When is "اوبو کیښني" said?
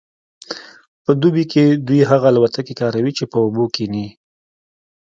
3.45-4.07